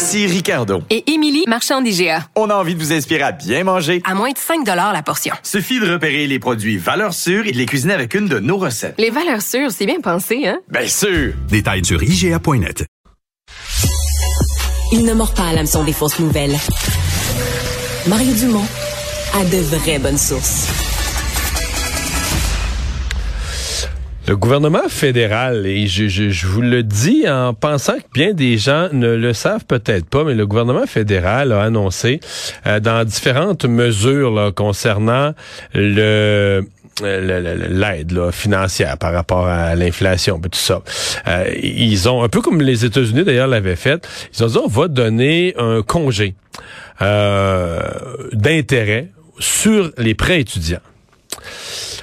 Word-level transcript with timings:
Ici 0.00 0.26
Ricardo. 0.26 0.82
Et 0.88 1.12
Émilie, 1.12 1.44
marchand 1.46 1.82
d'IGA. 1.82 2.26
On 2.34 2.48
a 2.48 2.54
envie 2.54 2.74
de 2.74 2.80
vous 2.80 2.90
inspirer 2.90 3.20
à 3.20 3.32
bien 3.32 3.64
manger. 3.64 4.00
À 4.06 4.14
moins 4.14 4.30
de 4.30 4.38
5 4.38 4.66
la 4.66 5.02
portion. 5.02 5.34
Suffit 5.42 5.78
de 5.78 5.92
repérer 5.92 6.26
les 6.26 6.38
produits 6.38 6.78
valeurs 6.78 7.12
sûres 7.12 7.46
et 7.46 7.52
de 7.52 7.58
les 7.58 7.66
cuisiner 7.66 7.92
avec 7.92 8.14
une 8.14 8.26
de 8.26 8.38
nos 8.38 8.56
recettes. 8.56 8.94
Les 8.96 9.10
valeurs 9.10 9.42
sûres, 9.42 9.70
c'est 9.70 9.84
bien 9.84 10.00
pensé, 10.00 10.46
hein? 10.46 10.58
Bien 10.70 10.86
sûr! 10.88 11.34
Détails 11.50 11.84
sur 11.84 12.02
IGA.net. 12.02 12.86
Il 14.92 15.04
ne 15.04 15.12
mord 15.12 15.34
pas 15.34 15.48
à 15.48 15.52
l'hameçon 15.52 15.84
des 15.84 15.92
fausses 15.92 16.18
nouvelles. 16.18 16.56
Mario 18.06 18.32
Dumont 18.32 18.66
a 19.34 19.44
de 19.44 19.58
vraies 19.58 19.98
bonnes 19.98 20.16
sources. 20.16 20.89
Le 24.30 24.36
gouvernement 24.36 24.88
fédéral, 24.88 25.66
et 25.66 25.88
je, 25.88 26.06
je, 26.06 26.30
je, 26.30 26.46
vous 26.46 26.60
le 26.60 26.84
dis 26.84 27.28
en 27.28 27.52
pensant 27.52 27.94
que 27.94 28.06
bien 28.14 28.32
des 28.32 28.58
gens 28.58 28.88
ne 28.92 29.08
le 29.16 29.32
savent 29.32 29.64
peut-être 29.64 30.04
pas, 30.08 30.22
mais 30.22 30.34
le 30.34 30.46
gouvernement 30.46 30.86
fédéral 30.86 31.50
a 31.50 31.64
annoncé 31.64 32.20
euh, 32.64 32.78
dans 32.78 33.04
différentes 33.04 33.64
mesures 33.64 34.30
là, 34.30 34.52
concernant 34.52 35.34
le 35.74 36.62
l'aide 37.02 38.30
financière 38.30 38.98
par 38.98 39.12
rapport 39.12 39.48
à 39.48 39.74
l'inflation, 39.74 40.38
tout 40.38 40.50
ça. 40.52 40.80
Euh, 41.26 41.52
ils 41.60 42.08
ont, 42.08 42.22
un 42.22 42.28
peu 42.28 42.40
comme 42.40 42.62
les 42.62 42.84
États-Unis 42.84 43.24
d'ailleurs 43.24 43.48
l'avaient 43.48 43.74
fait, 43.74 44.06
ils 44.32 44.44
ont 44.44 44.46
dit 44.46 44.58
on 44.58 44.68
va 44.68 44.86
donner 44.86 45.54
un 45.58 45.82
congé 45.82 46.36
euh, 47.02 47.80
d'intérêt 48.32 49.08
sur 49.40 49.90
les 49.98 50.14
prêts 50.14 50.38
étudiants. 50.38 50.78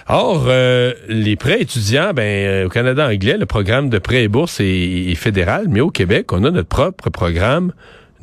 Or, 0.09 0.45
euh, 0.47 0.93
les 1.09 1.35
prêts 1.35 1.61
étudiants, 1.61 2.13
ben, 2.13 2.23
euh, 2.23 2.65
au 2.67 2.69
Canada 2.69 3.07
anglais, 3.07 3.37
le 3.37 3.45
programme 3.45 3.89
de 3.89 3.99
prêts 3.99 4.23
et 4.23 4.27
bourses 4.29 4.61
est, 4.61 5.15
fédéral, 5.15 5.65
mais 5.67 5.81
au 5.81 5.89
Québec, 5.89 6.31
on 6.31 6.45
a 6.45 6.51
notre 6.51 6.69
propre 6.69 7.09
programme 7.09 7.73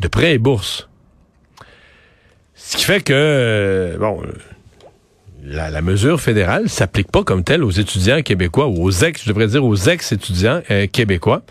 de 0.01 0.09
prêts 0.09 0.33
et 0.33 0.39
bourses. 0.39 0.89
Ce 2.55 2.79
qui 2.79 2.85
fait 2.85 3.03
que, 3.03 3.13
euh, 3.15 3.99
bon, 3.99 4.23
la, 5.45 5.83
mesure 5.83 6.19
fédérale 6.23 6.71
s'applique 6.71 7.13
pas 7.13 7.23
comme 7.23 7.45
telle 7.45 7.63
aux 7.63 7.71
étudiants 7.71 8.23
québécois 8.23 8.69
ou 8.69 8.83
aux 8.83 8.91
ex, 8.91 9.23
je 9.23 9.29
devrais 9.29 9.49
dire 9.49 9.63
aux 9.63 9.77
ex-étudiants 9.77 10.63
québécois. 10.91 11.43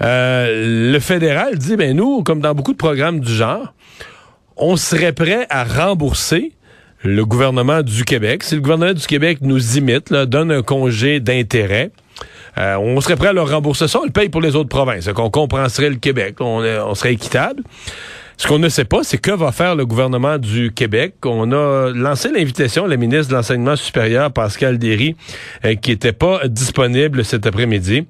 le 0.00 0.98
fédéral 0.98 1.56
dit, 1.56 1.76
ben 1.76 1.96
nous, 1.96 2.22
comme 2.22 2.40
dans 2.40 2.54
beaucoup 2.54 2.72
de 2.72 2.78
programmes 2.78 3.20
du 3.20 3.32
genre, 3.32 3.72
on 4.58 4.76
serait 4.76 5.14
prêt 5.14 5.46
à 5.48 5.64
rembourser 5.64 6.52
le 7.02 7.24
gouvernement 7.24 7.82
du 7.82 8.04
Québec. 8.04 8.42
Si 8.42 8.54
le 8.54 8.60
gouvernement 8.60 8.92
du 8.92 9.06
Québec 9.06 9.38
nous 9.40 9.78
imite, 9.78 10.10
là, 10.10 10.26
donne 10.26 10.50
un 10.50 10.62
congé 10.62 11.20
d'intérêt, 11.20 11.90
euh, 12.58 12.76
on 12.76 13.00
serait 13.00 13.16
prêt 13.16 13.28
à 13.28 13.32
leur 13.32 13.50
rembourser 13.50 13.88
ça, 13.88 14.00
on 14.00 14.04
le 14.04 14.10
paye 14.10 14.28
pour 14.28 14.40
les 14.40 14.56
autres 14.56 14.68
provinces. 14.68 15.08
qu'on 15.12 15.30
compenserait 15.30 15.90
le 15.90 15.96
Québec, 15.96 16.36
on, 16.40 16.62
on 16.62 16.94
serait 16.94 17.14
équitable. 17.14 17.62
Ce 18.40 18.46
qu'on 18.46 18.58
ne 18.58 18.70
sait 18.70 18.86
pas, 18.86 19.02
c'est 19.02 19.18
que 19.18 19.32
va 19.32 19.52
faire 19.52 19.76
le 19.76 19.84
gouvernement 19.84 20.38
du 20.38 20.72
Québec. 20.72 21.16
On 21.26 21.52
a 21.52 21.90
lancé 21.94 22.30
l'invitation 22.32 22.86
à 22.86 22.88
la 22.88 22.96
ministre 22.96 23.28
de 23.28 23.34
l'Enseignement 23.34 23.76
supérieur, 23.76 24.32
Pascal 24.32 24.78
Derry, 24.78 25.14
euh, 25.66 25.74
qui 25.74 25.90
n'était 25.90 26.14
pas 26.14 26.48
disponible 26.48 27.22
cet 27.22 27.44
après-midi. 27.44 28.06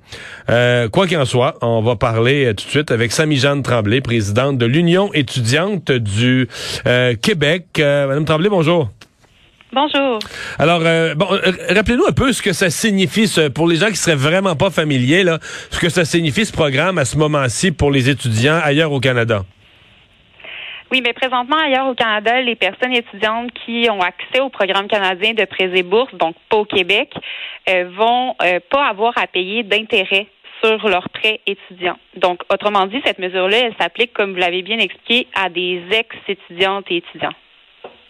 Euh, 0.49 0.89
quoi 0.89 1.09
qu'il 1.09 1.19
en 1.19 1.25
soit, 1.25 1.57
on 1.63 1.83
va 1.83 1.97
parler 1.97 2.45
euh, 2.45 2.55
tout 2.55 2.65
de 2.65 2.71
suite 2.71 2.93
avec 2.93 3.11
Samy-Jeanne 3.11 3.65
Tremblay, 3.65 4.01
présidente 4.03 4.57
de 4.57 4.67
l'Union 4.67 5.13
étudiante 5.15 5.91
du 5.91 6.49
Québec. 7.23 7.65
Madame 7.79 8.25
Tremblay, 8.25 8.51
bonjour. 8.51 8.89
Bonjour. 9.73 10.21
Alors, 10.61 10.79
bon, 11.17 11.27
rappelez-nous 11.71 12.07
un 12.09 12.13
peu 12.13 12.33
ce 12.33 12.41
que 12.41 12.53
ça 12.53 12.71
signifie 12.71 13.29
pour 13.53 13.67
les 13.67 13.75
gens 13.75 13.89
qui 13.89 13.97
seraient 13.97 14.15
vraiment 14.15 14.55
pas 14.55 14.71
familiers, 14.71 15.25
là, 15.25 15.41
ce 15.73 15.81
que 15.81 15.89
ça 15.89 16.05
signifie 16.05 16.47
ce 16.47 16.53
programme 16.53 16.99
à 16.99 17.05
ce 17.05 17.17
moment-ci 17.17 17.73
pour 17.73 17.91
les 17.91 18.09
étudiants 18.09 18.61
ailleurs 18.63 18.93
au 18.93 19.01
Canada. 19.01 19.43
Oui, 20.91 21.03
mais 21.03 21.13
présentement, 21.13 21.57
ailleurs 21.57 21.87
au 21.87 21.95
Canada, 21.95 22.41
les 22.41 22.57
personnes 22.57 22.93
étudiantes 22.93 23.53
qui 23.65 23.89
ont 23.91 24.01
accès 24.01 24.41
au 24.41 24.49
programme 24.49 24.89
canadien 24.89 25.35
de 25.35 25.45
prêts 25.45 25.71
et 25.73 25.85
bourses, 25.85 26.13
donc 26.15 26.35
pas 26.49 26.57
au 26.57 26.65
Québec, 26.65 27.15
euh, 27.69 27.89
vont 27.97 28.35
euh, 28.43 28.59
pas 28.69 28.87
avoir 28.87 29.17
à 29.17 29.29
payer 29.29 29.63
d'intérêt 29.63 30.27
sur 30.63 30.89
leurs 30.89 31.09
prêts 31.11 31.41
étudiants. 31.47 31.97
Donc, 32.17 32.43
autrement 32.53 32.87
dit, 32.87 33.01
cette 33.05 33.21
mesure-là, 33.21 33.59
elle 33.67 33.75
s'applique, 33.81 34.13
comme 34.13 34.33
vous 34.33 34.41
l'avez 34.41 34.63
bien 34.63 34.79
expliqué, 34.79 35.29
à 35.35 35.49
des 35.49 35.81
ex-étudiantes 35.93 36.87
et 36.91 36.97
étudiants. 36.97 37.35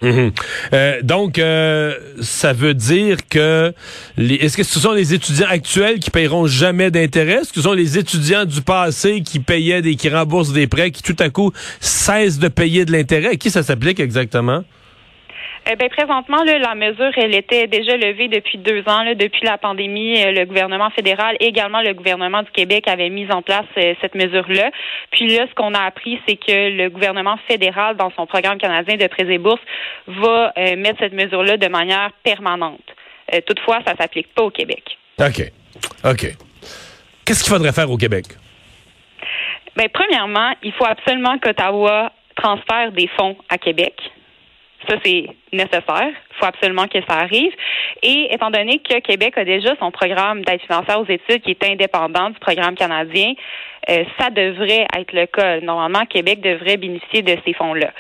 Mhm. 0.03 0.33
Euh, 0.73 1.03
donc, 1.03 1.39
euh, 1.39 1.95
ça 2.21 2.53
veut 2.53 2.75
dire 2.75 3.19
que 3.29 3.73
est-ce 4.19 4.57
que 4.57 4.63
ce 4.63 4.81
sont 4.81 4.93
les 4.93 5.13
étudiants 5.13 5.49
actuels 5.49 5.99
qui 5.99 6.11
paieront 6.11 6.47
jamais 6.47 6.91
d'intérêt? 6.91 7.41
Est-ce 7.43 7.51
que 7.51 7.57
ce 7.57 7.63
sont 7.63 7.75
les 7.75 7.99
étudiants 7.99 8.45
du 8.45 8.63
passé 8.63 9.23
qui 9.23 9.41
payaient 9.41 9.83
des 9.83 9.97
qui 9.97 10.09
remboursent 10.09 10.53
des 10.53 10.67
prêts 10.67 10.91
qui 10.91 11.03
tout 11.03 11.17
à 11.19 11.29
coup 11.29 11.53
cessent 11.81 12.39
de 12.39 12.49
payer 12.49 12.85
de 12.85 12.93
l'intérêt? 12.93 13.29
À 13.29 13.37
qui 13.37 13.51
ça 13.51 13.63
s'applique 13.63 14.01
exactement? 14.01 14.65
Eh 15.67 15.77
ben, 15.77 15.89
présentement, 15.91 16.43
là, 16.43 16.59
la 16.59 16.75
mesure, 16.75 17.11
elle 17.17 17.35
était 17.35 17.67
déjà 17.67 17.97
levée 17.97 18.29
depuis 18.29 18.59
deux 18.59 18.81
ans. 18.87 19.03
Là, 19.03 19.15
depuis 19.15 19.45
la 19.45 19.59
pandémie, 19.59 20.21
euh, 20.23 20.33
le 20.33 20.45
gouvernement 20.47 20.91
fédéral 20.91 21.37
et 21.39 21.47
également 21.47 21.83
le 21.83 21.93
gouvernement 21.93 22.43
du 22.43 22.51
Québec 22.51 22.89
avaient 22.89 23.11
mis 23.11 23.31
en 23.31 23.43
place 23.43 23.67
euh, 23.77 23.95
cette 24.01 24.15
mesure-là. 24.15 24.71
Puis 25.11 25.29
là, 25.29 25.47
ce 25.49 25.55
qu'on 25.55 25.75
a 25.75 25.81
appris, 25.81 26.19
c'est 26.27 26.37
que 26.37 26.71
le 26.77 26.89
gouvernement 26.89 27.37
fédéral, 27.47 27.97
dans 27.97 28.11
son 28.17 28.27
programme 28.27 28.59
canadien 28.59 28.97
de 28.97 29.07
prêts 29.07 29.27
et 29.29 29.39
bourses, 29.39 29.61
va 30.07 30.53
euh, 30.57 30.77
mettre 30.77 30.99
cette 31.01 31.13
mesure-là 31.13 31.57
de 31.57 31.69
manière 31.69 32.11
permanente. 32.25 32.81
toutefois, 33.47 33.81
ça 33.87 33.95
s'applique 33.97 34.35
pas 34.35 34.43
au 34.43 34.51
Québec. 34.51 34.83
OK. 35.21 35.53
OK. 36.05 36.27
Qu'est-ce 37.25 37.45
qu'il 37.45 37.53
faudrait 37.53 37.73
faire 37.73 37.91
au 37.91 37.97
Québec? 37.97 38.25
Ben, 39.77 39.89
premièrement, 39.93 40.53
il 40.63 40.73
faut 40.73 40.87
absolument 40.87 41.39
qu'Ottawa 41.39 42.13
transfère 42.35 42.91
des 42.93 43.09
fonds 43.17 43.37
à 43.49 43.59
Québec. 43.59 43.95
Ça, 44.91 44.97
c'est 45.05 45.27
nécessaire. 45.53 46.09
Il 46.09 46.37
faut 46.41 46.47
absolument 46.47 46.89
que 46.89 46.99
ça 47.09 47.19
arrive. 47.19 47.53
Et 48.03 48.35
étant 48.35 48.51
donné 48.51 48.81
que 48.81 48.99
Québec 48.99 49.39
a 49.39 49.45
déjà 49.45 49.77
son 49.79 49.93
programme 49.93 50.45
d'aide 50.45 50.61
financière 50.63 51.01
aux 51.01 51.07
études 51.07 51.43
qui 51.43 51.53
est 51.53 51.65
indépendant 51.65 52.31
du 52.31 52.39
programme 52.41 52.75
canadien, 52.75 53.35
euh, 53.89 54.05
ça 54.19 54.31
devrait 54.31 54.87
être 54.97 55.13
le 55.13 55.27
cas. 55.27 55.61
Normalement, 55.61 56.05
Québec 56.07 56.41
devrait 56.41 56.77
bénéficier 56.77 57.23
de 57.23 57.37
ces 57.45 57.53
fonds-là. 57.55 57.93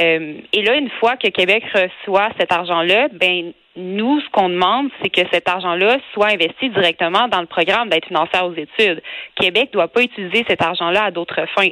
Euh, 0.00 0.34
et 0.52 0.62
là, 0.62 0.74
une 0.74 0.90
fois 0.98 1.16
que 1.16 1.28
Québec 1.28 1.62
reçoit 1.72 2.30
cet 2.40 2.52
argent-là, 2.52 3.06
ben 3.12 3.52
nous, 3.76 4.20
ce 4.20 4.30
qu'on 4.30 4.48
demande, 4.48 4.88
c'est 5.02 5.10
que 5.10 5.22
cet 5.30 5.48
argent-là 5.48 5.98
soit 6.12 6.28
investi 6.28 6.70
directement 6.70 7.28
dans 7.28 7.40
le 7.40 7.46
programme 7.46 7.88
d'aide 7.88 8.04
financière 8.06 8.46
aux 8.46 8.54
études. 8.54 9.02
Québec 9.34 9.70
doit 9.72 9.88
pas 9.88 10.02
utiliser 10.02 10.44
cet 10.48 10.62
argent-là 10.62 11.04
à 11.04 11.10
d'autres 11.10 11.46
fins. 11.54 11.70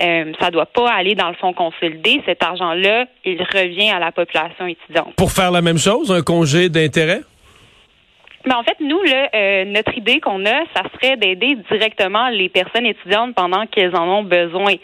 Euh, 0.00 0.32
ça 0.38 0.50
doit 0.50 0.66
pas 0.66 0.90
aller 0.90 1.14
dans 1.14 1.28
le 1.28 1.34
fonds 1.34 1.54
consolidé. 1.54 2.22
Cet 2.26 2.42
argent-là, 2.42 3.06
il 3.24 3.42
revient 3.42 3.90
à 3.90 3.98
la 3.98 4.12
population 4.12 4.66
étudiante. 4.66 5.14
Pour 5.16 5.32
faire 5.32 5.50
la 5.50 5.62
même 5.62 5.78
chose, 5.78 6.12
un 6.12 6.22
congé 6.22 6.68
d'intérêt? 6.68 7.22
Mais 8.46 8.54
en 8.54 8.62
fait, 8.62 8.76
nous, 8.80 9.02
là, 9.02 9.28
euh, 9.34 9.64
notre 9.64 9.96
idée 9.98 10.20
qu'on 10.20 10.46
a, 10.46 10.60
ça 10.74 10.82
serait 10.94 11.16
d'aider 11.16 11.58
directement 11.68 12.28
les 12.28 12.48
personnes 12.48 12.86
étudiantes 12.86 13.34
pendant 13.34 13.66
qu'elles 13.66 13.96
en 13.96 14.06
ont 14.08 14.22
besoin. 14.22 14.74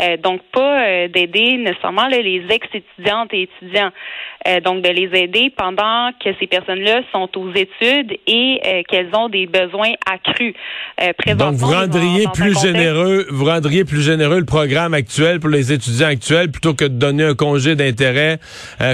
Euh, 0.00 0.16
donc, 0.18 0.40
pas 0.52 0.86
euh, 0.86 1.08
d'aider 1.08 1.56
nécessairement 1.56 2.06
les 2.06 2.44
ex-étudiantes 2.48 3.30
et 3.32 3.42
étudiants. 3.42 3.90
donc, 4.64 4.82
de 4.82 4.88
les 4.90 5.10
aider 5.18 5.52
pendant 5.56 6.10
que 6.24 6.30
ces 6.38 6.46
personnes-là 6.46 7.00
sont 7.12 7.28
aux 7.36 7.50
études 7.50 8.16
et 8.26 8.84
qu'elles 8.88 9.10
ont 9.14 9.28
des 9.28 9.46
besoins 9.46 9.92
accrus. 10.06 10.54
donc, 11.34 11.54
vous 11.54 11.66
rendriez 11.66 12.26
plus 12.32 12.58
généreux, 12.58 13.26
vous 13.30 13.44
rendriez 13.44 13.84
plus 13.84 14.00
généreux 14.00 14.38
le 14.38 14.46
programme 14.46 14.94
actuel 14.94 15.40
pour 15.40 15.50
les 15.50 15.72
étudiants 15.72 16.08
actuels 16.08 16.50
plutôt 16.50 16.74
que 16.74 16.84
de 16.84 16.96
donner 16.96 17.24
un 17.24 17.34
congé 17.34 17.74
d'intérêt 17.74 18.38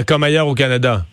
comme 0.07 0.23
ailleurs 0.23 0.47
au 0.47 0.55
Canada? 0.55 1.03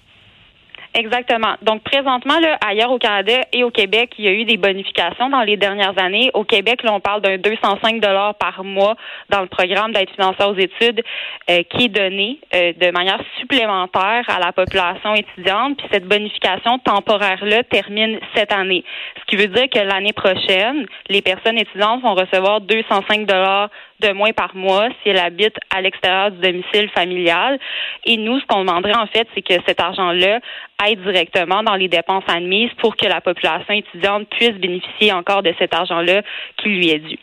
Exactement. 0.95 1.55
Donc 1.63 1.83
présentement, 1.85 2.39
là, 2.39 2.59
ailleurs 2.67 2.93
au 2.93 2.99
Canada 2.99 3.41
et 3.53 3.65
au 3.65 3.71
Québec, 3.71 4.13
il 4.19 4.27
y 4.27 4.29
a 4.29 4.33
eu 4.33 4.45
des 4.45 4.59
bonifications 4.59 5.31
dans 5.31 5.41
les 5.41 5.57
dernières 5.57 5.99
années. 5.99 6.31
Au 6.35 6.45
Québec, 6.45 6.83
là, 6.83 6.93
on 6.93 7.01
parle 7.01 7.23
d'un 7.23 7.39
205 7.39 7.99
dollars 7.99 8.35
par 8.35 8.63
mois 8.63 8.95
dans 9.31 9.41
le 9.41 9.47
programme 9.47 9.93
d'aide 9.93 10.11
financière 10.11 10.51
aux 10.51 10.57
études 10.57 11.03
euh, 11.49 11.63
qui 11.71 11.87
est 11.87 11.89
donné 11.89 12.41
euh, 12.55 12.75
de 12.75 12.91
manière 12.91 13.21
supplémentaire 13.41 14.25
à 14.29 14.39
la 14.39 14.53
population 14.53 15.15
étudiante. 15.15 15.79
Puis 15.79 15.87
cette 15.91 16.07
bonification 16.07 16.79
temporaire-là 16.81 17.63
termine 17.65 18.19
cette 18.35 18.53
année. 18.53 18.85
Ce 19.19 19.25
qui 19.27 19.37
veut 19.37 19.49
dire 19.49 19.71
que 19.71 19.79
l'année 19.79 20.13
prochaine, 20.13 20.87
les 21.09 21.23
personnes 21.23 21.59
étudiantes 21.59 22.03
vont 22.03 22.15
recevoir 22.15 22.61
205 22.61 23.25
dollars 23.25 23.71
de 24.03 24.13
moins 24.13 24.33
par 24.33 24.55
mois 24.55 24.89
si 25.03 25.11
elle 25.11 25.19
habite 25.19 25.57
à 25.71 25.81
l'extérieur 25.81 26.31
du 26.31 26.41
domicile 26.41 26.91
familial. 26.95 27.59
Et 28.05 28.17
nous, 28.17 28.39
ce 28.41 28.47
qu'on 28.47 28.61
demanderait 28.61 28.97
en 28.97 29.07
fait, 29.07 29.27
c'est 29.35 29.43
que 29.43 29.55
cet 29.67 29.81
argent-là 29.81 30.41
aille 30.83 30.97
directement 30.97 31.63
dans 31.63 31.77
les 31.77 31.89
dépenses 31.89 32.25
admises 32.29 32.71
pour 32.79 32.97
que 32.97 33.07
la 33.07 33.21
population 33.21 33.75
étudiante 33.75 34.29
puisse 34.31 34.55
bénéficier 34.55 35.13
encore 35.13 35.43
de 35.43 35.55
cet 35.59 35.75
argent-là 35.75 36.23
qui 36.59 36.69
lui 36.69 36.91
est 36.91 36.99
dû. 36.99 37.19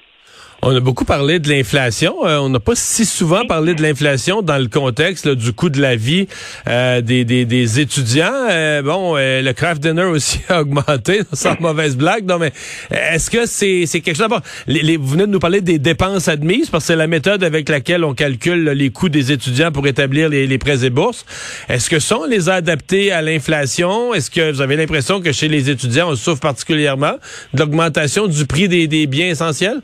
On 0.62 0.76
a 0.76 0.82
beaucoup 0.82 1.06
parlé 1.06 1.40
de 1.40 1.48
l'inflation. 1.48 2.28
Euh, 2.28 2.38
on 2.40 2.50
n'a 2.50 2.60
pas 2.60 2.76
si 2.76 3.06
souvent 3.06 3.46
parlé 3.46 3.76
de 3.76 3.82
l'inflation 3.82 4.42
dans 4.42 4.58
le 4.58 4.68
contexte 4.68 5.26
du 5.26 5.54
coût 5.54 5.70
de 5.70 5.80
la 5.80 5.96
vie 5.96 6.28
euh, 6.68 7.00
des, 7.00 7.24
des, 7.24 7.46
des, 7.46 7.80
étudiants. 7.80 8.48
Euh, 8.50 8.82
bon, 8.82 9.16
le 9.16 9.52
craft 9.54 9.82
dinner 9.82 10.04
aussi 10.04 10.42
a 10.50 10.60
augmenté, 10.62 11.22
sans 11.34 11.58
mauvaise 11.62 11.96
blague. 11.96 12.26
Non, 12.26 12.40
mais 12.40 12.52
est-ce 12.92 13.30
que 13.30 13.46
c'est 13.46 13.86
quelque 14.02 14.10
chose 14.10 14.28
d'abord 14.28 14.42
les, 14.68 14.98
Vous 14.98 15.08
venez 15.08 15.28
de 15.28 15.32
nous 15.32 15.40
parler 15.40 15.62
des 15.62 15.80
dépenses 15.80 16.28
admises 16.28 16.70
parce 16.70 16.84
que 16.84 16.88
c'est 16.88 16.98
la 16.98 17.08
méthode 17.08 17.42
avec 17.46 17.70
laquelle 17.70 18.04
on 18.04 18.14
calcule 18.14 18.66
les 18.66 18.90
coûts 18.90 19.10
des 19.10 19.32
étudiants 19.32 19.72
pour 19.72 19.88
établir 19.88 20.28
les, 20.28 20.46
les 20.46 20.58
prêts 20.58 20.84
et 20.84 20.90
bourses. 20.90 21.26
Est-ce 21.70 21.90
que 21.90 22.00
ça 22.00 22.18
on 22.20 22.26
les 22.26 22.50
a 22.50 22.56
adaptés 22.56 23.14
à 23.14 23.22
l'inflation? 23.22 24.14
Est-ce 24.14 24.30
que 24.30 24.52
vous 24.52 24.60
avez 24.60 24.76
l'impression 24.76 25.22
que 25.22 25.32
chez 25.32 25.48
les 25.48 25.70
étudiants 25.70 26.10
on 26.10 26.16
souffre 26.18 26.42
particulièrement 26.42 27.14
de 27.54 27.60
l'augmentation 27.60 28.28
du 28.28 28.46
prix 28.46 28.68
des, 28.68 28.88
des 28.88 29.08
biens 29.08 29.30
essentiels? 29.30 29.82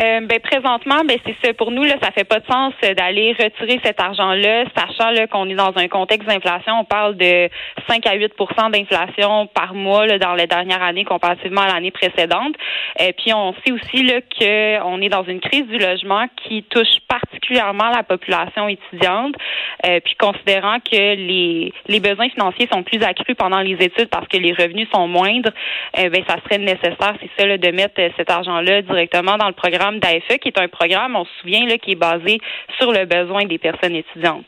Euh, 0.00 0.20
ben 0.20 0.40
présentement, 0.40 1.02
ben 1.06 1.18
c'est 1.26 1.36
ça. 1.44 1.52
Pour 1.52 1.70
nous, 1.72 1.82
là, 1.82 1.96
ça 2.00 2.10
fait 2.12 2.24
pas 2.24 2.38
de 2.38 2.46
sens 2.46 2.72
euh, 2.84 2.94
d'aller 2.94 3.32
retirer 3.32 3.80
cet 3.84 4.00
argent-là, 4.00 4.64
sachant 4.76 5.10
là, 5.10 5.26
qu'on 5.26 5.48
est 5.48 5.54
dans 5.54 5.76
un 5.76 5.88
contexte 5.88 6.28
d'inflation. 6.28 6.74
On 6.80 6.84
parle 6.84 7.16
de 7.16 7.48
5 7.88 8.06
à 8.06 8.16
8% 8.16 8.70
d'inflation 8.70 9.46
par 9.48 9.74
mois 9.74 10.06
là, 10.06 10.18
dans 10.18 10.34
les 10.34 10.46
dernières 10.46 10.82
années 10.82 11.04
comparativement 11.04 11.62
à 11.62 11.74
l'année 11.74 11.90
précédente. 11.90 12.54
Et 12.98 13.08
euh, 13.08 13.12
puis 13.16 13.34
on 13.34 13.52
sait 13.64 13.72
aussi 13.72 14.04
là 14.04 14.20
qu'on 14.20 15.02
est 15.02 15.08
dans 15.08 15.24
une 15.24 15.40
crise 15.40 15.66
du 15.66 15.78
logement 15.78 16.26
qui 16.44 16.62
touche 16.62 17.00
particulièrement 17.08 17.90
la 17.90 18.02
population 18.02 18.68
étudiante. 18.68 19.34
puis 19.82 20.14
considérant 20.18 20.78
que 20.78 20.96
les, 20.96 21.72
les 21.88 22.00
besoins 22.00 22.28
financiers 22.28 22.68
sont 22.72 22.82
plus 22.82 23.02
accrus 23.02 23.34
pendant 23.36 23.60
les 23.60 23.74
études 23.74 24.08
parce 24.08 24.28
que 24.28 24.36
les 24.36 24.52
revenus 24.52 24.88
sont 24.94 25.08
moindres, 25.08 25.50
ben 25.96 26.22
ça 26.28 26.36
serait 26.44 26.58
nécessaire, 26.58 27.14
c'est 27.20 27.30
ça, 27.36 27.46
là, 27.46 27.58
de 27.58 27.70
mettre 27.70 28.00
cet 28.16 28.30
argent-là 28.30 28.82
directement 28.82 29.36
dans 29.36 29.48
le 29.48 29.52
programme 29.52 29.79
d'AFE, 30.00 30.38
qui 30.40 30.48
est 30.48 30.58
un 30.58 30.68
programme, 30.68 31.16
on 31.16 31.24
se 31.24 31.30
souvient, 31.40 31.66
là, 31.66 31.78
qui 31.78 31.92
est 31.92 31.96
basé 31.96 32.38
sur 32.78 32.92
le 32.92 33.06
besoin 33.06 33.44
des 33.46 33.58
personnes 33.58 33.94
étudiantes. 33.94 34.46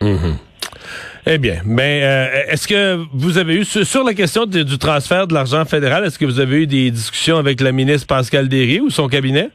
Mhm. 0.00 0.36
Eh 1.26 1.38
bien, 1.38 1.60
ben, 1.64 2.02
euh, 2.02 2.42
est-ce 2.48 2.66
que 2.66 2.98
vous 3.12 3.38
avez 3.38 3.54
eu, 3.54 3.64
sur 3.64 4.04
la 4.04 4.14
question 4.14 4.46
du 4.46 4.78
transfert 4.78 5.26
de 5.26 5.34
l'argent 5.34 5.64
fédéral, 5.64 6.04
est-ce 6.04 6.18
que 6.18 6.24
vous 6.24 6.40
avez 6.40 6.62
eu 6.62 6.66
des 6.66 6.90
discussions 6.90 7.36
avec 7.36 7.60
la 7.60 7.70
ministre 7.72 8.06
Pascal 8.06 8.48
Derry 8.48 8.80
ou 8.80 8.90
son 8.90 9.08
cabinet? 9.08 9.50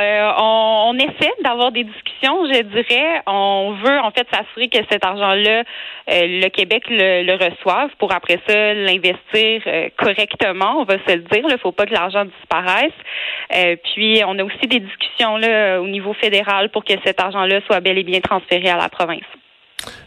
Euh, 0.00 0.32
on, 0.38 0.90
on, 0.90 0.98
essaie 0.98 1.32
d'avoir 1.44 1.70
des 1.70 1.84
discussions, 1.84 2.46
je 2.52 2.62
dirais. 2.62 3.22
On 3.26 3.76
veut 3.84 3.98
en 4.00 4.10
fait 4.10 4.26
s'assurer 4.32 4.68
que 4.68 4.78
cet 4.90 5.04
argent-là, 5.04 5.60
euh, 5.60 5.62
le 6.08 6.48
Québec 6.48 6.82
le, 6.88 7.22
le, 7.22 7.34
reçoive 7.34 7.90
pour 7.98 8.12
après 8.12 8.40
ça 8.46 8.74
l'investir 8.74 9.62
euh, 9.66 9.88
correctement. 9.96 10.80
On 10.80 10.84
va 10.84 10.94
se 11.06 11.14
le 11.14 11.22
dire. 11.22 11.44
Il 11.44 11.52
ne 11.52 11.58
faut 11.58 11.70
pas 11.70 11.86
que 11.86 11.94
l'argent 11.94 12.24
disparaisse. 12.24 13.78
puis 13.94 14.22
on 14.26 14.36
a 14.38 14.44
aussi 14.44 14.66
des 14.66 14.80
discussions 14.80 15.36
là 15.36 15.80
au 15.80 15.86
niveau 15.86 16.12
fédéral 16.14 16.70
pour 16.70 16.84
que 16.84 16.94
cet 17.04 17.20
argent-là 17.20 17.60
soit 17.66 17.80
bel 17.80 17.96
et 17.96 18.02
bien 18.02 18.20
transféré 18.20 18.68
à 18.68 18.76
la 18.76 18.88
province. 18.88 19.20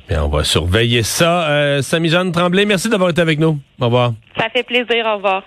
Bien, 0.10 0.24
on 0.24 0.30
va 0.30 0.44
surveiller 0.44 1.04
ça. 1.04 1.82
Samy 1.82 2.10
Jeanne 2.10 2.32
Tremblay, 2.32 2.66
merci 2.66 2.90
d'avoir 2.90 3.10
été 3.10 3.22
avec 3.22 3.40
nous. 3.40 3.58
Au 3.80 3.86
revoir. 3.86 4.12
Ça 4.38 4.50
fait 4.50 4.64
plaisir. 4.64 5.06
Au 5.06 5.16
revoir. 5.16 5.44